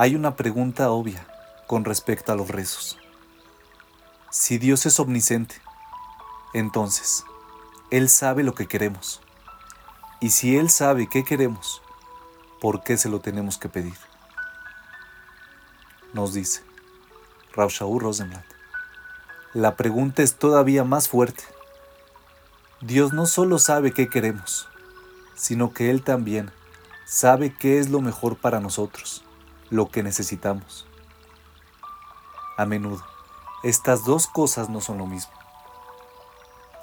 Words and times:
Hay 0.00 0.14
una 0.14 0.34
pregunta 0.34 0.90
obvia 0.90 1.26
con 1.66 1.84
respecto 1.84 2.32
a 2.32 2.34
los 2.34 2.48
rezos. 2.48 2.96
Si 4.30 4.56
Dios 4.56 4.86
es 4.86 4.98
omnisciente, 4.98 5.56
entonces, 6.54 7.22
Él 7.90 8.08
sabe 8.08 8.42
lo 8.42 8.54
que 8.54 8.66
queremos. 8.66 9.20
Y 10.18 10.30
si 10.30 10.56
Él 10.56 10.70
sabe 10.70 11.06
qué 11.06 11.22
queremos, 11.22 11.82
¿por 12.62 12.82
qué 12.82 12.96
se 12.96 13.10
lo 13.10 13.20
tenemos 13.20 13.58
que 13.58 13.68
pedir? 13.68 13.98
Nos 16.14 16.32
dice 16.32 16.62
Shaul 17.54 18.00
Rosenblatt. 18.00 18.46
La 19.52 19.76
pregunta 19.76 20.22
es 20.22 20.34
todavía 20.36 20.82
más 20.82 21.10
fuerte. 21.10 21.44
Dios 22.80 23.12
no 23.12 23.26
solo 23.26 23.58
sabe 23.58 23.92
qué 23.92 24.08
queremos, 24.08 24.66
sino 25.34 25.74
que 25.74 25.90
Él 25.90 26.02
también 26.02 26.50
sabe 27.04 27.54
qué 27.54 27.78
es 27.78 27.90
lo 27.90 28.00
mejor 28.00 28.38
para 28.38 28.60
nosotros, 28.60 29.24
lo 29.70 29.88
que 29.88 30.02
necesitamos. 30.02 30.86
A 32.56 32.66
menudo, 32.66 33.02
estas 33.62 34.04
dos 34.04 34.26
cosas 34.26 34.68
no 34.68 34.80
son 34.80 34.98
lo 34.98 35.06
mismo. 35.06 35.32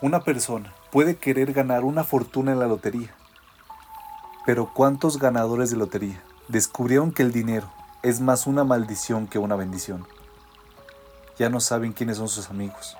Una 0.00 0.20
persona 0.20 0.74
puede 0.90 1.16
querer 1.16 1.52
ganar 1.52 1.84
una 1.84 2.04
fortuna 2.04 2.52
en 2.52 2.58
la 2.58 2.66
lotería, 2.66 3.14
pero 4.44 4.72
¿cuántos 4.74 5.18
ganadores 5.18 5.70
de 5.70 5.76
lotería 5.76 6.20
descubrieron 6.48 7.12
que 7.12 7.22
el 7.22 7.32
dinero 7.32 7.70
es 8.02 8.20
más 8.20 8.46
una 8.48 8.64
maldición 8.64 9.28
que 9.28 9.38
una 9.38 9.54
bendición? 9.54 10.06
Ya 11.38 11.48
no 11.48 11.60
saben 11.60 11.92
quiénes 11.92 12.16
son 12.16 12.28
sus 12.28 12.50
amigos, 12.50 12.96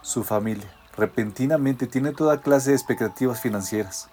su 0.00 0.24
familia, 0.24 0.72
repentinamente 0.96 1.86
tiene 1.86 2.12
toda 2.12 2.40
clase 2.40 2.70
de 2.70 2.76
expectativas 2.76 3.40
financieras 3.40 4.08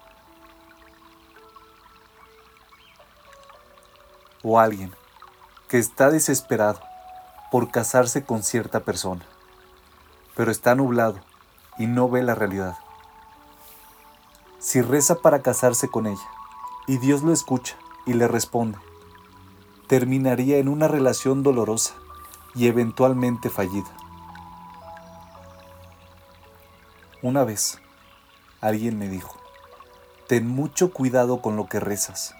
o 4.42 4.58
alguien 4.58 4.92
que 5.68 5.78
está 5.78 6.10
desesperado 6.10 6.80
por 7.50 7.70
casarse 7.70 8.24
con 8.24 8.42
cierta 8.42 8.80
persona, 8.80 9.24
pero 10.36 10.50
está 10.50 10.74
nublado 10.74 11.18
y 11.78 11.86
no 11.86 12.08
ve 12.08 12.22
la 12.22 12.34
realidad. 12.34 12.76
Si 14.58 14.82
reza 14.82 15.16
para 15.16 15.42
casarse 15.42 15.88
con 15.88 16.06
ella 16.06 16.28
y 16.86 16.98
Dios 16.98 17.22
lo 17.22 17.32
escucha 17.32 17.76
y 18.06 18.14
le 18.14 18.28
responde, 18.28 18.78
terminaría 19.86 20.58
en 20.58 20.68
una 20.68 20.88
relación 20.88 21.42
dolorosa 21.42 21.94
y 22.54 22.66
eventualmente 22.66 23.50
fallida. 23.50 23.90
Una 27.22 27.44
vez, 27.44 27.78
alguien 28.60 28.98
me 28.98 29.08
dijo, 29.08 29.36
ten 30.28 30.46
mucho 30.46 30.92
cuidado 30.92 31.40
con 31.40 31.56
lo 31.56 31.68
que 31.68 31.80
rezas 31.80 32.34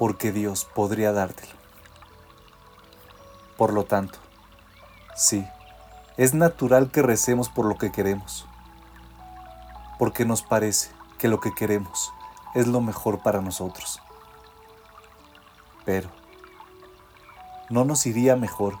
porque 0.00 0.32
Dios 0.32 0.64
podría 0.64 1.12
dártelo. 1.12 1.52
Por 3.58 3.74
lo 3.74 3.84
tanto, 3.84 4.18
sí, 5.14 5.46
es 6.16 6.32
natural 6.32 6.90
que 6.90 7.02
recemos 7.02 7.50
por 7.50 7.66
lo 7.66 7.76
que 7.76 7.92
queremos, 7.92 8.46
porque 9.98 10.24
nos 10.24 10.40
parece 10.40 10.90
que 11.18 11.28
lo 11.28 11.38
que 11.38 11.52
queremos 11.52 12.14
es 12.54 12.66
lo 12.66 12.80
mejor 12.80 13.18
para 13.18 13.42
nosotros. 13.42 14.00
Pero, 15.84 16.08
¿no 17.68 17.84
nos 17.84 18.06
iría 18.06 18.36
mejor 18.36 18.78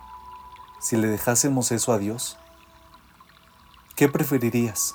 si 0.80 0.96
le 0.96 1.08
dejásemos 1.08 1.70
eso 1.70 1.92
a 1.92 1.98
Dios? 1.98 2.38
¿Qué 3.94 4.08
preferirías? 4.08 4.94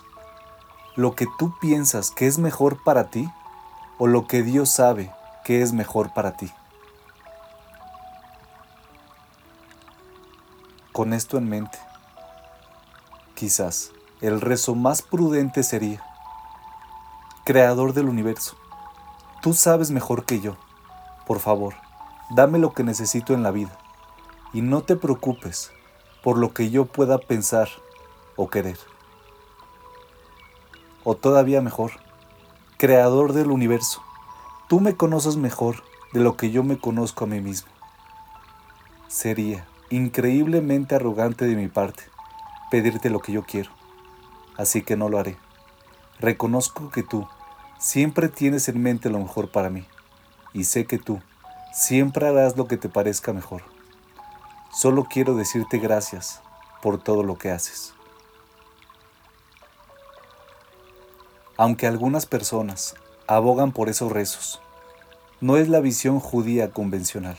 ¿Lo 0.95 1.13
que 1.13 1.27
tú 1.37 1.53
piensas 1.61 2.09
que 2.09 2.25
es 2.25 2.39
mejor 2.39 2.83
para 2.83 3.11
ti 3.11 3.31
o 3.99 4.07
lo 4.07 4.25
que 4.25 4.41
Dios 4.41 4.71
sabe 4.71 5.13
qué 5.45 5.61
es 5.61 5.73
mejor 5.73 6.11
para 6.11 6.35
ti. 6.35 6.51
Con 10.91 11.13
esto 11.13 11.37
en 11.37 11.47
mente, 11.47 11.77
quizás 13.35 13.91
el 14.21 14.41
rezo 14.41 14.73
más 14.73 15.03
prudente 15.03 15.61
sería, 15.61 16.03
Creador 17.43 17.93
del 17.93 18.09
universo, 18.09 18.57
tú 19.43 19.53
sabes 19.53 19.91
mejor 19.91 20.25
que 20.25 20.39
yo, 20.41 20.57
por 21.27 21.39
favor, 21.39 21.75
dame 22.31 22.57
lo 22.57 22.73
que 22.73 22.83
necesito 22.83 23.35
en 23.35 23.43
la 23.43 23.51
vida 23.51 23.77
y 24.51 24.61
no 24.63 24.81
te 24.81 24.95
preocupes 24.95 25.69
por 26.23 26.39
lo 26.39 26.55
que 26.55 26.71
yo 26.71 26.85
pueda 26.85 27.19
pensar 27.19 27.69
o 28.35 28.49
querer. 28.49 28.79
O 31.03 31.13
todavía 31.15 31.61
mejor, 31.61 31.91
Creador 32.77 33.33
del 33.33 33.51
universo, 33.51 34.01
Tú 34.67 34.79
me 34.79 34.95
conoces 34.95 35.37
mejor 35.37 35.83
de 36.11 36.21
lo 36.21 36.37
que 36.37 36.49
yo 36.49 36.63
me 36.63 36.79
conozco 36.79 37.25
a 37.25 37.27
mí 37.27 37.39
mismo. 37.39 37.69
Sería 39.07 39.67
increíblemente 39.91 40.95
arrogante 40.95 41.45
de 41.45 41.55
mi 41.55 41.67
parte 41.67 42.03
pedirte 42.71 43.11
lo 43.11 43.19
que 43.19 43.31
yo 43.31 43.43
quiero, 43.43 43.69
así 44.57 44.81
que 44.81 44.97
no 44.97 45.07
lo 45.07 45.19
haré. 45.19 45.37
Reconozco 46.19 46.89
que 46.89 47.03
tú 47.03 47.27
siempre 47.77 48.27
tienes 48.27 48.67
en 48.67 48.81
mente 48.81 49.11
lo 49.11 49.19
mejor 49.19 49.51
para 49.51 49.69
mí, 49.69 49.85
y 50.51 50.63
sé 50.63 50.85
que 50.85 50.97
tú 50.97 51.21
siempre 51.71 52.27
harás 52.27 52.57
lo 52.57 52.67
que 52.67 52.77
te 52.77 52.89
parezca 52.89 53.33
mejor. 53.33 53.61
Solo 54.71 55.03
quiero 55.03 55.35
decirte 55.35 55.77
gracias 55.77 56.41
por 56.81 57.01
todo 57.01 57.21
lo 57.21 57.37
que 57.37 57.51
haces. 57.51 57.93
Aunque 61.55 61.85
algunas 61.85 62.25
personas 62.25 62.95
abogan 63.27 63.71
por 63.71 63.89
esos 63.89 64.11
rezos. 64.11 64.61
No 65.41 65.57
es 65.57 65.67
la 65.67 65.79
visión 65.79 66.19
judía 66.19 66.71
convencional. 66.71 67.37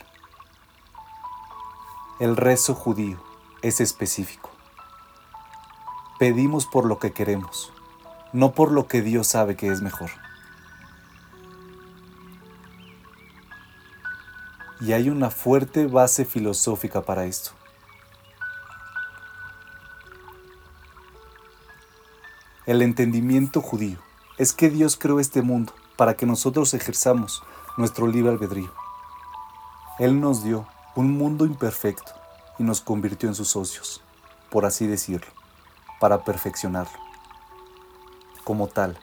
El 2.19 2.37
rezo 2.37 2.75
judío 2.75 3.23
es 3.63 3.81
específico. 3.81 4.51
Pedimos 6.19 6.67
por 6.67 6.87
lo 6.87 6.99
que 6.99 7.13
queremos, 7.13 7.73
no 8.33 8.53
por 8.53 8.73
lo 8.73 8.87
que 8.87 9.03
Dios 9.03 9.27
sabe 9.27 9.57
que 9.57 9.69
es 9.69 9.83
mejor. 9.83 10.11
Y 14.81 14.93
hay 14.93 15.09
una 15.09 15.31
fuerte 15.31 15.87
base 15.87 16.25
filosófica 16.25 17.03
para 17.03 17.25
esto. 17.25 17.53
El 22.67 22.83
entendimiento 22.83 23.61
judío 23.61 24.06
es 24.39 24.53
que 24.53 24.69
Dios 24.69 24.97
creó 24.97 25.21
este 25.21 25.43
mundo 25.43 25.73
para 25.97 26.15
que 26.15 26.27
nosotros 26.27 26.75
ejerzamos 26.75 27.43
nuestro 27.77 28.07
libre 28.07 28.33
albedrío. 28.33 28.71
Él 29.99 30.21
nos 30.21 30.45
dio 30.45 30.67
un 30.95 31.17
mundo 31.17 31.47
imperfecto 31.47 32.13
y 32.59 32.63
nos 32.63 32.81
convirtió 32.81 33.29
en 33.29 33.35
sus 33.35 33.49
socios, 33.49 34.03
por 34.51 34.67
así 34.67 34.87
decirlo, 34.87 35.27
para 36.01 36.25
perfeccionarlo. 36.25 36.99
Como 38.45 38.67
tal, 38.69 38.99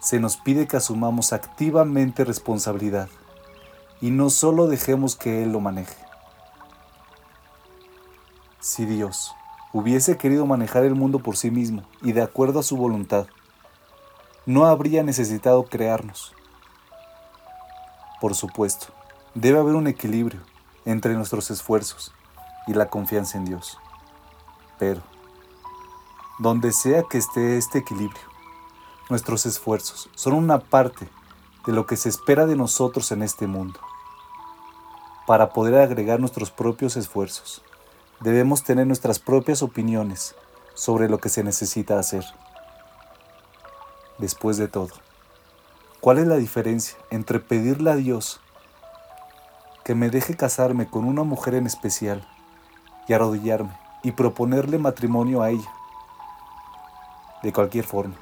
se 0.00 0.20
nos 0.20 0.36
pide 0.36 0.68
que 0.68 0.76
asumamos 0.76 1.32
activamente 1.32 2.24
responsabilidad 2.24 3.08
y 4.00 4.10
no 4.10 4.30
solo 4.30 4.66
dejemos 4.66 5.16
que 5.16 5.42
Él 5.42 5.52
lo 5.52 5.60
maneje. 5.60 5.96
Si 8.60 8.84
Dios 8.84 9.34
hubiese 9.72 10.16
querido 10.18 10.46
manejar 10.46 10.84
el 10.84 10.94
mundo 10.94 11.20
por 11.20 11.36
sí 11.36 11.50
mismo 11.50 11.82
y 12.02 12.12
de 12.12 12.22
acuerdo 12.22 12.60
a 12.60 12.62
su 12.62 12.76
voluntad, 12.76 13.26
no 14.48 14.64
habría 14.64 15.02
necesitado 15.02 15.64
crearnos. 15.64 16.32
Por 18.18 18.34
supuesto, 18.34 18.86
debe 19.34 19.58
haber 19.58 19.74
un 19.74 19.86
equilibrio 19.86 20.40
entre 20.86 21.12
nuestros 21.12 21.50
esfuerzos 21.50 22.14
y 22.66 22.72
la 22.72 22.88
confianza 22.88 23.36
en 23.36 23.44
Dios. 23.44 23.76
Pero, 24.78 25.02
donde 26.38 26.72
sea 26.72 27.02
que 27.02 27.18
esté 27.18 27.58
este 27.58 27.80
equilibrio, 27.80 28.22
nuestros 29.10 29.44
esfuerzos 29.44 30.08
son 30.14 30.32
una 30.32 30.60
parte 30.60 31.10
de 31.66 31.74
lo 31.74 31.86
que 31.86 31.98
se 31.98 32.08
espera 32.08 32.46
de 32.46 32.56
nosotros 32.56 33.12
en 33.12 33.22
este 33.22 33.46
mundo. 33.46 33.78
Para 35.26 35.50
poder 35.50 35.74
agregar 35.74 36.20
nuestros 36.20 36.50
propios 36.50 36.96
esfuerzos, 36.96 37.60
debemos 38.20 38.64
tener 38.64 38.86
nuestras 38.86 39.18
propias 39.18 39.62
opiniones 39.62 40.34
sobre 40.72 41.10
lo 41.10 41.18
que 41.18 41.28
se 41.28 41.44
necesita 41.44 41.98
hacer 41.98 42.24
después 44.18 44.56
de 44.56 44.68
todo. 44.68 44.90
¿Cuál 46.00 46.18
es 46.18 46.26
la 46.26 46.36
diferencia 46.36 46.98
entre 47.10 47.40
pedirle 47.40 47.90
a 47.90 47.96
Dios 47.96 48.40
que 49.84 49.94
me 49.94 50.10
deje 50.10 50.36
casarme 50.36 50.88
con 50.88 51.04
una 51.04 51.22
mujer 51.22 51.54
en 51.54 51.66
especial 51.66 52.28
y 53.08 53.14
arrodillarme 53.14 53.76
y 54.02 54.12
proponerle 54.12 54.78
matrimonio 54.78 55.42
a 55.42 55.50
ella? 55.50 55.72
De 57.42 57.52
cualquier 57.52 57.84
forma, 57.84 58.14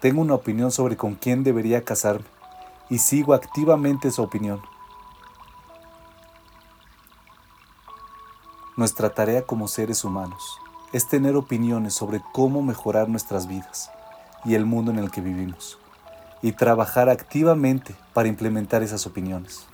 tengo 0.00 0.22
una 0.22 0.34
opinión 0.34 0.70
sobre 0.70 0.96
con 0.96 1.14
quién 1.14 1.44
debería 1.44 1.84
casarme 1.84 2.26
y 2.88 2.98
sigo 2.98 3.34
activamente 3.34 4.10
su 4.10 4.22
opinión. 4.22 4.60
Nuestra 8.76 9.10
tarea 9.10 9.42
como 9.42 9.68
seres 9.68 10.04
humanos 10.04 10.58
es 10.92 11.06
tener 11.06 11.36
opiniones 11.36 11.94
sobre 11.94 12.22
cómo 12.32 12.62
mejorar 12.62 13.08
nuestras 13.08 13.46
vidas 13.46 13.90
y 14.44 14.54
el 14.54 14.66
mundo 14.66 14.90
en 14.90 14.98
el 14.98 15.10
que 15.10 15.20
vivimos, 15.20 15.78
y 16.42 16.52
trabajar 16.52 17.08
activamente 17.08 17.94
para 18.12 18.28
implementar 18.28 18.82
esas 18.82 19.06
opiniones. 19.06 19.66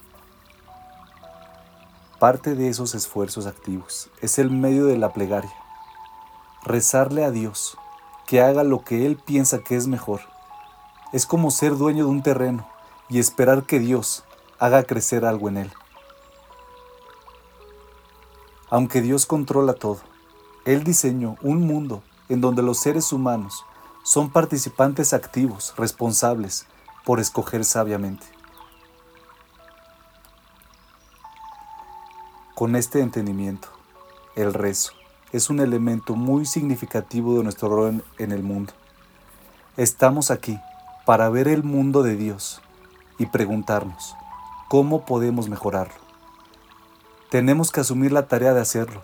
Parte 2.18 2.54
de 2.54 2.68
esos 2.68 2.94
esfuerzos 2.94 3.46
activos 3.46 4.08
es 4.22 4.38
el 4.38 4.50
medio 4.50 4.86
de 4.86 4.96
la 4.96 5.12
plegaria. 5.12 5.52
Rezarle 6.64 7.24
a 7.24 7.30
Dios 7.30 7.76
que 8.26 8.40
haga 8.40 8.64
lo 8.64 8.82
que 8.82 9.06
Él 9.06 9.16
piensa 9.16 9.58
que 9.58 9.76
es 9.76 9.86
mejor. 9.86 10.20
Es 11.12 11.26
como 11.26 11.50
ser 11.50 11.76
dueño 11.76 12.04
de 12.04 12.10
un 12.10 12.22
terreno 12.22 12.66
y 13.08 13.18
esperar 13.18 13.64
que 13.64 13.78
Dios 13.78 14.24
haga 14.58 14.82
crecer 14.84 15.24
algo 15.24 15.48
en 15.48 15.58
él. 15.58 15.72
Aunque 18.68 19.00
Dios 19.00 19.26
controla 19.26 19.74
todo, 19.74 20.00
Él 20.64 20.82
diseñó 20.82 21.36
un 21.42 21.66
mundo 21.66 22.02
en 22.28 22.40
donde 22.40 22.62
los 22.62 22.78
seres 22.78 23.12
humanos 23.12 23.64
son 24.06 24.30
participantes 24.30 25.12
activos, 25.12 25.74
responsables 25.76 26.66
por 27.04 27.18
escoger 27.18 27.64
sabiamente. 27.64 28.24
Con 32.54 32.76
este 32.76 33.00
entendimiento, 33.00 33.66
el 34.36 34.54
rezo 34.54 34.92
es 35.32 35.50
un 35.50 35.58
elemento 35.58 36.14
muy 36.14 36.46
significativo 36.46 37.36
de 37.36 37.42
nuestro 37.42 37.68
rol 37.68 38.04
en 38.18 38.30
el 38.30 38.44
mundo. 38.44 38.74
Estamos 39.76 40.30
aquí 40.30 40.56
para 41.04 41.28
ver 41.28 41.48
el 41.48 41.64
mundo 41.64 42.04
de 42.04 42.14
Dios 42.14 42.62
y 43.18 43.26
preguntarnos, 43.26 44.14
¿cómo 44.68 45.04
podemos 45.04 45.48
mejorarlo? 45.48 45.96
Tenemos 47.28 47.72
que 47.72 47.80
asumir 47.80 48.12
la 48.12 48.28
tarea 48.28 48.54
de 48.54 48.60
hacerlo 48.60 49.02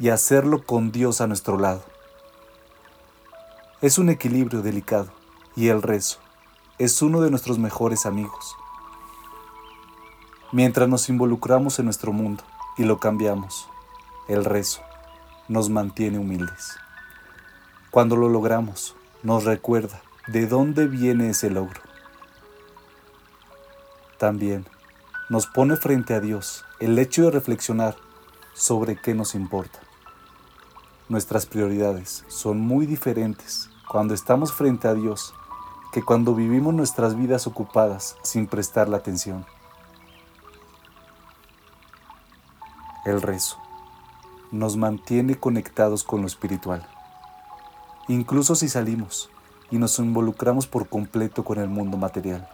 y 0.00 0.08
hacerlo 0.08 0.66
con 0.66 0.90
Dios 0.90 1.20
a 1.20 1.28
nuestro 1.28 1.56
lado. 1.56 1.93
Es 3.84 3.98
un 3.98 4.08
equilibrio 4.08 4.62
delicado 4.62 5.12
y 5.54 5.68
el 5.68 5.82
rezo 5.82 6.18
es 6.78 7.02
uno 7.02 7.20
de 7.20 7.28
nuestros 7.28 7.58
mejores 7.58 8.06
amigos. 8.06 8.56
Mientras 10.52 10.88
nos 10.88 11.10
involucramos 11.10 11.78
en 11.78 11.84
nuestro 11.84 12.10
mundo 12.10 12.42
y 12.78 12.84
lo 12.84 12.98
cambiamos, 12.98 13.68
el 14.26 14.46
rezo 14.46 14.80
nos 15.48 15.68
mantiene 15.68 16.18
humildes. 16.18 16.78
Cuando 17.90 18.16
lo 18.16 18.30
logramos, 18.30 18.96
nos 19.22 19.44
recuerda 19.44 20.00
de 20.28 20.46
dónde 20.46 20.86
viene 20.86 21.28
ese 21.28 21.50
logro. 21.50 21.82
También 24.16 24.64
nos 25.28 25.46
pone 25.46 25.76
frente 25.76 26.14
a 26.14 26.20
Dios 26.20 26.64
el 26.80 26.98
hecho 26.98 27.24
de 27.24 27.32
reflexionar 27.32 27.96
sobre 28.54 28.96
qué 28.96 29.12
nos 29.12 29.34
importa. 29.34 29.78
Nuestras 31.10 31.44
prioridades 31.44 32.24
son 32.28 32.60
muy 32.60 32.86
diferentes 32.86 33.68
cuando 33.88 34.14
estamos 34.14 34.52
frente 34.52 34.88
a 34.88 34.94
Dios 34.94 35.34
que 35.92 36.02
cuando 36.02 36.34
vivimos 36.34 36.74
nuestras 36.74 37.16
vidas 37.16 37.46
ocupadas 37.46 38.16
sin 38.22 38.46
prestar 38.46 38.88
la 38.88 38.96
atención. 38.96 39.46
El 43.04 43.22
rezo 43.22 43.58
nos 44.50 44.76
mantiene 44.76 45.38
conectados 45.38 46.04
con 46.04 46.22
lo 46.22 46.26
espiritual. 46.26 46.88
Incluso 48.08 48.54
si 48.54 48.68
salimos 48.68 49.30
y 49.70 49.78
nos 49.78 49.98
involucramos 49.98 50.66
por 50.66 50.88
completo 50.88 51.44
con 51.44 51.58
el 51.58 51.68
mundo 51.68 51.96
material. 51.96 52.48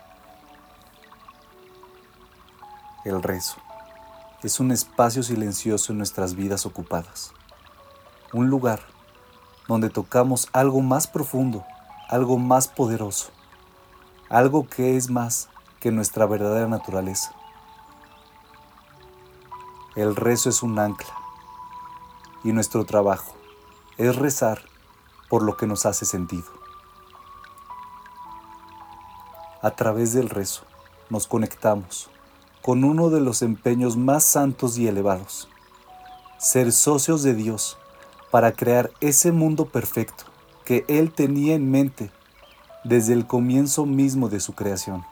El 3.05 3.23
rezo 3.23 3.56
es 4.43 4.61
un 4.61 4.73
espacio 4.73 5.23
silencioso 5.23 5.93
en 5.93 5.99
nuestras 5.99 6.35
vidas 6.35 6.67
ocupadas. 6.67 7.32
Un 8.32 8.49
lugar 8.49 8.81
donde 9.70 9.88
tocamos 9.88 10.49
algo 10.52 10.81
más 10.81 11.06
profundo, 11.06 11.64
algo 12.08 12.38
más 12.38 12.67
poderoso, 12.67 13.31
algo 14.28 14.69
que 14.69 14.96
es 14.96 15.11
más 15.11 15.49
que 15.78 15.93
nuestra 15.93 16.26
verdadera 16.26 16.67
naturaleza. 16.67 17.32
El 19.94 20.17
rezo 20.17 20.50
es 20.50 20.64
un 20.64 20.76
ancla 20.76 21.14
y 22.43 22.50
nuestro 22.50 22.84
trabajo 22.84 23.37
es 23.96 24.17
rezar 24.17 24.61
por 25.28 25.44
lo 25.44 25.56
que 25.56 25.69
nos 25.69 25.87
hace 25.87 26.05
sentido. 26.05 26.50
A 29.62 29.70
través 29.70 30.12
del 30.12 30.31
rezo 30.31 30.64
nos 31.11 31.28
conectamos 31.28 32.11
con 32.61 32.82
uno 32.82 33.08
de 33.08 33.20
los 33.20 33.40
empeños 33.40 33.96
más 33.96 34.25
santos 34.25 34.78
y 34.78 34.88
elevados, 34.88 35.49
ser 36.38 36.72
socios 36.72 37.22
de 37.22 37.34
Dios 37.34 37.78
para 38.31 38.53
crear 38.53 38.91
ese 39.00 39.32
mundo 39.32 39.67
perfecto 39.67 40.25
que 40.65 40.85
Él 40.88 41.11
tenía 41.11 41.55
en 41.55 41.71
mente 41.71 42.11
desde 42.85 43.12
el 43.12 43.27
comienzo 43.27 43.87
mismo 43.87 44.29
de 44.29 44.41
su 44.41 44.55
creación. 44.55 45.05